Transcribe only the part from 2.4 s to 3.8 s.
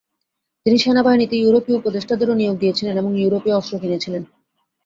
নিয়োগ দিয়েছিলেন এবং ইউরোপীয় অস্ত্র